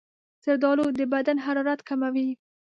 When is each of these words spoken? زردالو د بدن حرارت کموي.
زردالو 0.43 0.85
د 0.97 0.99
بدن 1.13 1.37
حرارت 1.45 1.79
کموي. 1.89 2.29